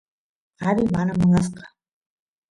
kari 0.59 0.83
mana 0.93 1.11
munanqa 1.19 1.63